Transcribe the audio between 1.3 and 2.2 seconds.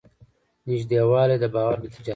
د باور نتیجه ده.